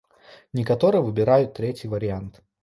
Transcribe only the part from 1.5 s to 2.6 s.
трэці варыянт.